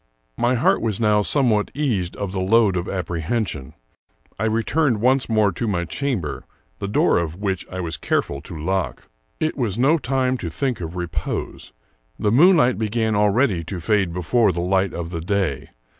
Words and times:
My 0.35 0.55
heart 0.55 0.81
was 0.81 0.99
now 0.99 1.21
somewhat 1.21 1.69
eased 1.75 2.15
of 2.15 2.31
the 2.31 2.39
load 2.41 2.75
of 2.75 2.89
ap 2.89 3.05
prehension. 3.05 3.73
I 4.39 4.45
returned 4.45 4.99
once 4.99 5.29
more 5.29 5.51
to 5.51 5.67
my 5.67 5.85
chamber, 5.85 6.47
the 6.79 6.87
door 6.87 7.19
of 7.19 7.35
which 7.35 7.67
I 7.69 7.81
was 7.81 7.97
careful 7.97 8.41
to 8.41 8.57
lock. 8.59 9.09
It 9.39 9.55
was 9.55 9.77
no 9.77 9.99
time 9.99 10.37
to 10.39 10.49
think 10.49 10.81
of 10.81 10.95
repose. 10.95 11.71
The 12.17 12.31
moonlight 12.31 12.79
began 12.79 13.15
already 13.15 13.63
to 13.65 13.79
fade 13.79 14.11
before 14.11 14.51
the 14.51 14.59
light 14.61 14.91
of 14.91 15.11
the 15.11 15.21
day. 15.21 15.69